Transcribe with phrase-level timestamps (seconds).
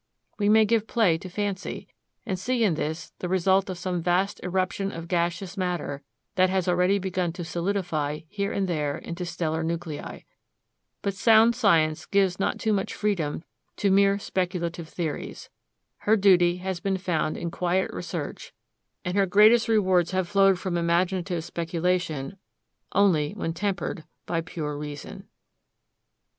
[0.39, 1.87] We might give play to fancy,
[2.25, 6.01] and see in this the result of some vast eruption of gaseous matter
[6.33, 10.21] that has already begun to solidify here and there into stellar nuclei.
[11.03, 13.43] But sound science gives not too great freedom
[13.75, 15.51] to mere speculative theories.
[15.97, 18.53] Her duty has been found in quiet research,
[19.05, 22.37] and her greatest rewards have flowed from imaginative speculation,
[22.91, 25.27] only when tempered by pure reason.